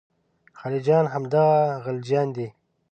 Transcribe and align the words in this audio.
خلجیان 0.59 1.05
همدغه 1.13 1.55
غلجیان 1.85 2.27
دي. 2.35 2.47